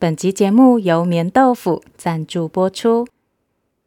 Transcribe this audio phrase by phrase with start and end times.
[0.00, 3.08] 本集节目由棉豆腐赞助播出。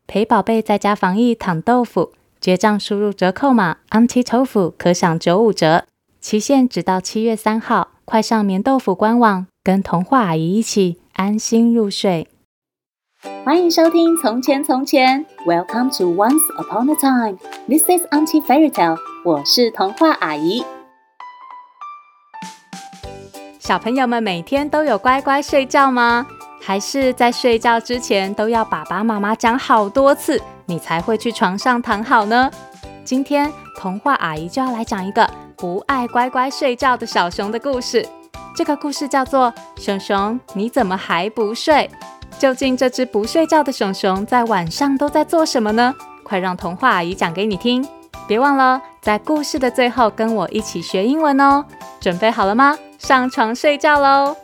[0.07, 5.85] 陪宝贝在家防疫躺豆腐，结账输入折扣码 Auntie Tofu 可享九五折，
[6.19, 7.91] 期限直到七月三号。
[8.03, 12.27] 快上棉豆腐官网，跟童话阿姨一起安心入睡。
[13.45, 17.37] 欢迎收听《从前从前》，Welcome to Once Upon a Time。
[17.69, 18.97] This is Auntie Fairy Tale。
[19.23, 20.61] 我是童话阿姨。
[23.61, 26.25] 小朋友们每天都有乖乖睡觉吗？
[26.59, 32.49] 还是在睡觉之前都要爸爸妈妈讲好多次，你才会去床上躺好呢？
[33.05, 38.03] 今天童话阿姨就要来讲一个不爱乖乖睡觉的小熊的故事。
[38.55, 41.87] 这个故事叫做《熊熊，你怎么还不睡》？
[42.39, 45.93] 究竟这只不睡觉的熊熊在晚上都在做什么呢？
[46.23, 47.87] 快让童话阿姨讲给你听！
[48.27, 51.63] 别忘了在故事的最后跟我一起学英文哦。
[51.99, 52.75] 准备好了吗？
[53.01, 54.37] 上床睡觉喽！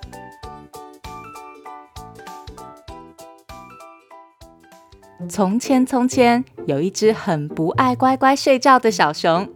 [5.29, 9.47] 从前，从前有一只很不爱乖乖睡觉的小熊。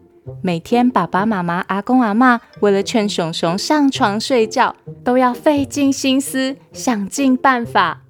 [0.43, 8.01] 每天，爸爸妈妈、阿公阿嬷为了劝熊熊上床睡觉，都要费尽心思，想尽办法。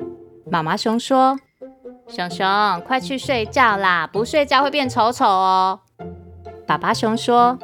[0.51, 1.39] 妈妈熊说
[2.09, 2.45] ：“熊熊，
[2.85, 5.79] 快去睡觉啦，不睡觉会变丑丑哦。”
[6.67, 7.57] 爸爸熊说。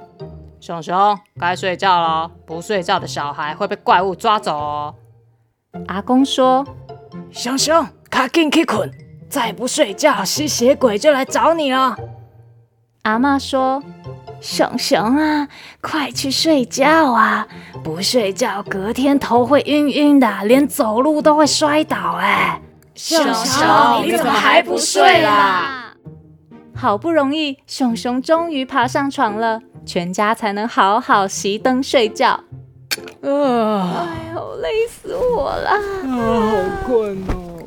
[0.59, 2.31] 熊熊，该睡觉了。
[2.45, 4.95] 不睡觉的小孩会被怪物抓走哦。
[5.87, 6.65] 阿公说
[7.31, 8.91] ：“熊熊，赶紧去困，
[9.29, 11.95] 再不睡觉，吸血鬼就来找你了。”
[13.03, 13.83] 阿妈说
[14.41, 15.47] ：“熊熊啊，
[15.79, 17.47] 快去睡觉啊！
[17.83, 22.59] 不睡觉，隔天头会晕晕的，连走路都会摔倒。”哎，
[22.95, 25.93] 熊熊，你怎么还不睡啦？
[26.75, 29.61] 好不容易，熊熊终于爬上床了。
[29.87, 32.39] 全家才能好好熄灯睡觉。
[33.21, 35.69] 啊，哎呦，累死我了！
[35.69, 37.63] 啊，好困哦。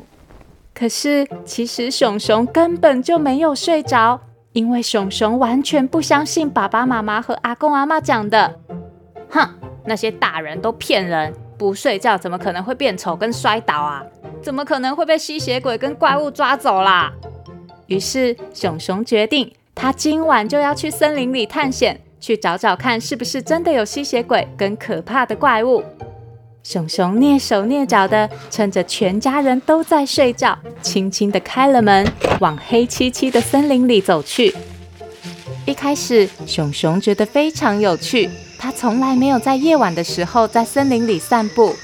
[0.73, 4.19] 可是其实熊熊根本就没有睡着，
[4.53, 8.59] 因为熊熊完全不相信爸爸妈妈和阿公阿妈讲的。
[9.29, 9.47] 哼，
[9.85, 14.03] 那些大人都骗人，不睡觉怎么可能会变丑跟摔倒啊？
[14.41, 17.11] 怎么可能会被吸血鬼跟怪物抓走啦？
[17.87, 22.01] 于是熊熊决定，他今晚就要去森林里探险。
[22.21, 25.83] 去找找看，是不是真的有吸血鬼跟可怕的怪物？
[26.63, 32.07] 熊熊蹑手蹑脚的，趁着全家人都在睡觉，轻轻的开了门，
[32.39, 34.55] 往黑漆漆的森林里走去。
[35.65, 41.75] 一开始，熊熊觉得非常有趣，他从来没有在夜晚的时候在森林里散步。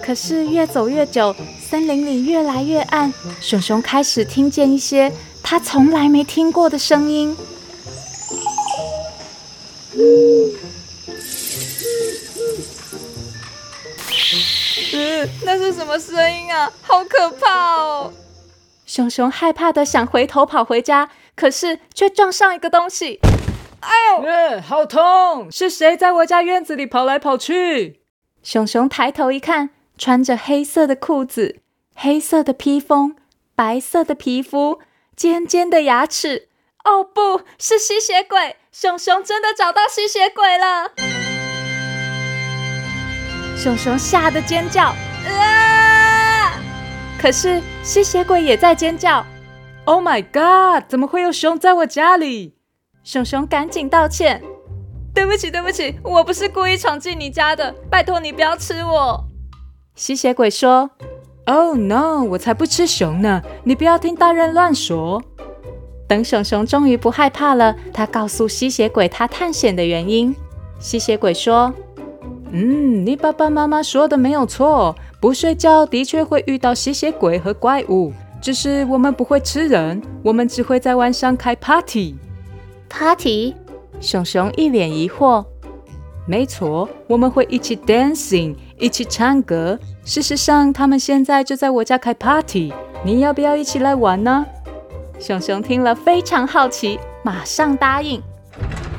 [0.00, 5.12] 可是越走越久，森林里越来越暗，熊熊开始听见一些
[5.42, 7.36] 他从来没听过的声音。
[9.94, 10.52] 嗯，
[15.44, 16.72] 那是什么声音啊？
[16.82, 18.12] 好可怕哦！
[18.86, 23.20] 熊熊害怕的想回头跑回家，可是却撞上一个东西。
[23.80, 25.50] 哎呦，嗯，好痛！
[25.50, 28.00] 是谁在我家院子里跑来跑去？
[28.42, 31.58] 熊熊抬头一看，穿着黑色的裤子、
[31.94, 33.16] 黑色的披风、
[33.54, 34.80] 白色的皮肤、
[35.14, 36.48] 尖尖的牙齿。
[36.84, 38.56] 哦，不是吸血鬼！
[38.72, 40.92] 熊熊真的找到吸血鬼了！
[43.54, 44.94] 熊熊吓得尖叫，
[45.28, 46.58] 啊！
[47.20, 49.26] 可是吸血鬼也在尖叫。
[49.84, 50.88] Oh my god！
[50.88, 52.56] 怎么会有熊在我家里？
[53.04, 54.42] 熊熊赶紧道歉
[55.14, 59.24] ：“对不起，对不起，我不是故意闯进你家的，拜托你不要吃我。”
[59.94, 60.92] 吸血鬼说
[61.44, 62.22] ：“Oh no！
[62.22, 65.22] 我才不吃熊呢，你不要听大人乱说。”
[66.12, 70.36] 等熊熊终于不害怕了，他告诉吸血鬼他探险的原因。
[70.78, 71.72] 吸血鬼说
[72.52, 78.12] ：“嗯，你爸爸妈妈说的没有错，不睡觉的确会遇到吸血鬼和怪物，
[78.42, 82.14] 只是我们不会吃人，我们只会在晚上开 party。”
[82.90, 83.54] Party？
[83.98, 85.42] 熊熊一脸疑惑。
[86.26, 89.78] 没错，我们会一起 dancing，一起唱歌。
[90.04, 92.70] 事实上，他们现在就在我家开 party，
[93.02, 94.44] 你要不要一起来玩呢？
[95.22, 98.20] 熊熊听了非常好奇，马上答应。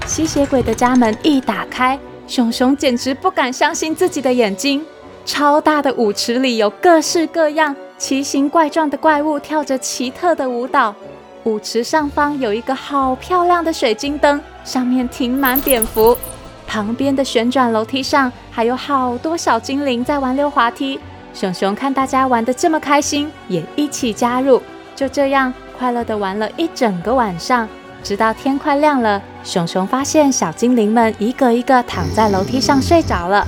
[0.08, 4.86] 吸血鬼的家门一打开，熊熊简直不敢相信自己的眼睛。
[5.26, 10.96] 超大的舞池里有各式各样、奇形怪状的怪物跳着奇特的舞蹈。
[11.44, 16.18] 舞池上方有一个好漂亮的水晶灯，上面停满蝙蝠。
[16.66, 20.98] 旁边的旋转楼梯上还有好多小精灵在玩溜滑梯。
[21.34, 24.62] 熊熊看大家玩得这么开心，也一起加入。
[24.96, 25.54] 就这样。
[25.84, 27.68] 快乐的玩了一整个晚上，
[28.02, 33.46] 直到天快亮了，熊熊发现小精灵们一个一个躺在楼梯上睡着了，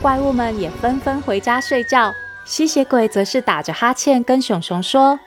[0.00, 2.10] 怪物们也纷纷回家睡觉，
[2.46, 5.20] 吸血鬼则是打着哈欠跟熊熊说：“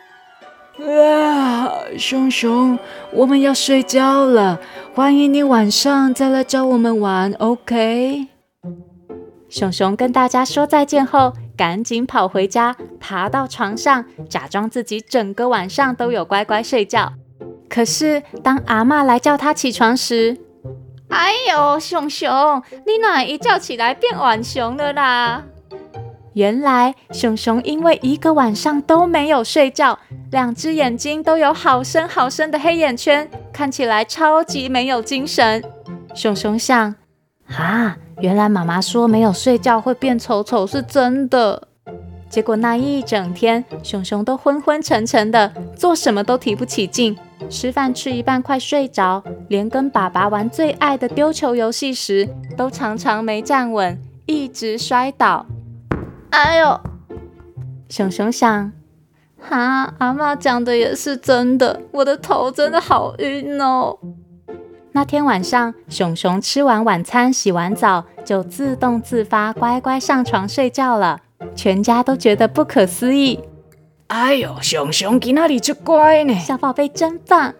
[0.82, 2.80] 啊，熊熊，
[3.12, 4.60] 我们要睡觉了，
[4.96, 8.30] 欢迎你晚上再来找我们玩，OK？”
[9.48, 17.14] 熊熊跟大家说再见后，赶紧跑回家，爬到床上，假装自己整个晚上都有乖乖睡觉。
[17.68, 20.38] 可是当阿妈来叫他起床时，
[21.10, 25.44] 哎呦，熊熊，你哪一觉起来变晚熊了啦？
[26.34, 29.98] 原来熊熊因为一个晚上都没有睡觉，
[30.30, 35.64] 两只眼睛都有好深好深的黑眼圈，看起来超级没有精神。
[36.14, 36.94] 熊熊想，
[37.56, 41.68] 啊，原来妈妈说没有睡觉会变丑丑是真的。
[42.30, 47.18] 结果那一整天，熊熊都昏昏沉沉的，做什么都提不起劲。
[47.50, 52.28] 吃饭吃一半快睡着，连跟爸爸玩最爱的丢球游戏时，
[52.58, 55.46] 都常常没站稳，一直摔倒。
[56.32, 56.82] 哎呦，
[57.88, 58.74] 熊熊想，
[59.40, 63.98] 哈，阿妈讲的也是真的，我的头真的好晕哦。
[64.98, 71.20] 那天晚上，熊熊吃完晚餐，洗完澡，就自动自发乖乖上床睡觉了。
[71.56, 73.40] 全家都觉得不可思议。
[74.08, 76.34] 哎呦，熊熊今那里就乖呢？
[76.40, 77.54] 小宝贝真棒。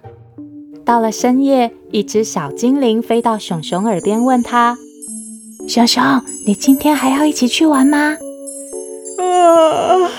[0.84, 4.76] 到了深夜，一只小精灵飞到熊熊耳边，问他
[5.70, 6.02] ：“熊熊，
[6.48, 8.18] 你今天还要一起去玩吗？”
[9.22, 10.10] 啊！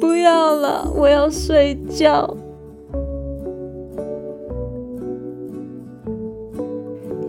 [0.00, 2.34] 不要了，我要睡觉。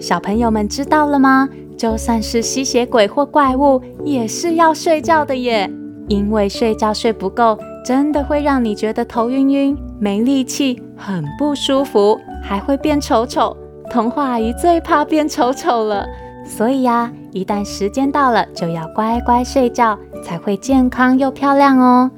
[0.05, 1.49] 小朋友们知道了吗？
[1.75, 5.67] 就算是吸血鬼或怪物，也是要睡觉的耶。
[6.07, 13.57] 因为睡觉睡不够，真的会让你觉得头晕晕、没力气、很不舒服，还会变丑丑。
[13.89, 16.05] 童话阿姨最怕变丑丑了。
[16.45, 22.11] 所以呀，一旦时间到了，就要乖乖睡觉，才会健康又漂亮哦。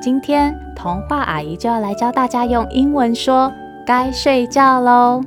[0.00, 3.52] 今天童话阿姨就要来教大家用英文说
[3.86, 5.20] “该睡觉喽”。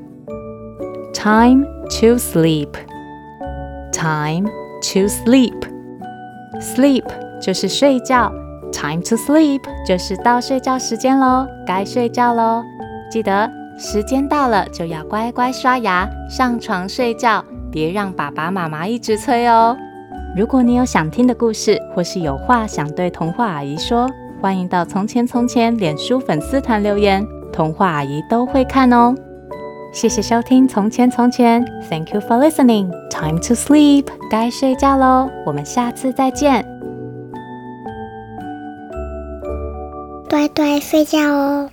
[1.14, 2.70] Time to sleep.
[3.92, 4.46] Time
[4.82, 5.54] to sleep.
[6.60, 7.04] Sleep
[7.42, 8.32] 就是睡觉
[8.72, 12.64] ，Time to sleep 就是到睡觉时间喽，该睡觉喽。
[13.12, 17.44] 记得时间到了就要乖乖刷牙，上床睡觉。
[17.72, 19.76] 别让爸爸妈妈一直催哦。
[20.36, 24.10] 如果你有想听的故事，或是有话想对童话阿姨说，
[24.42, 29.14] 欢迎到《从前从前》脸书粉丝团留言，童话阿姨都会看哦。
[29.96, 32.92] 谢谢收听《从前从前》，Thank you for listening.
[33.10, 35.30] Time to sleep，该睡觉喽。
[35.46, 36.66] 我们下次再见。
[40.30, 41.70] 乖乖睡觉哦。